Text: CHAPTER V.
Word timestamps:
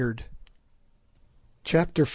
CHAPTER 1.63 2.05
V. 2.05 2.09